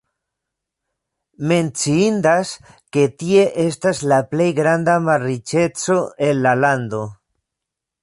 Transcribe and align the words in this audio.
Menciindas, 1.51 2.55
ke 2.97 3.05
tie 3.19 3.45
estas 3.67 4.03
la 4.13 4.21
plej 4.35 4.51
granda 4.63 4.99
malriĉeco 5.11 6.03
en 6.31 6.45
la 6.49 6.61
lando. 6.67 7.09